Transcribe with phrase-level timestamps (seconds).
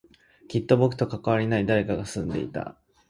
[0.47, 2.75] きっと僕と関わりのない誰かが住んでいた